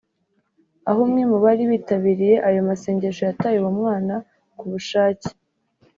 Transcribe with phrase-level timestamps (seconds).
[0.89, 4.13] aho umwe mu bari bitabiriye ayo masengesho yataye uwo mwana
[4.57, 5.29] ku bushake